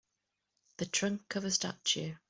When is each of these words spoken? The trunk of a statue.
The 0.77 0.87
trunk 0.87 1.35
of 1.35 1.45
a 1.45 1.51
statue. 1.51 2.15